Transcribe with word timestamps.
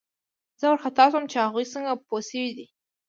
زه 0.59 0.65
وارخطا 0.69 1.05
شوم 1.11 1.25
چې 1.31 1.37
هغوی 1.45 1.65
څنګه 1.73 1.93
پوه 2.07 2.21
شوي 2.29 2.51
دي 2.57 2.67